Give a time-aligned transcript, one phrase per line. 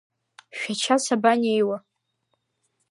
[0.57, 1.77] Шәача сабанеиуа?